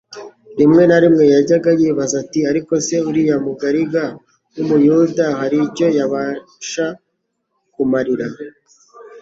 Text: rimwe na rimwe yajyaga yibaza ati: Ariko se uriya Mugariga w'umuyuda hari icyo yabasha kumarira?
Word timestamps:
rimwe 0.59 0.83
na 0.89 0.97
rimwe 1.03 1.23
yajyaga 1.33 1.69
yibaza 1.79 2.15
ati: 2.23 2.39
Ariko 2.51 2.73
se 2.85 2.95
uriya 3.09 3.35
Mugariga 3.45 4.03
w'umuyuda 4.55 5.25
hari 5.39 5.57
icyo 5.67 5.87
yabasha 5.97 6.85
kumarira? 7.73 8.27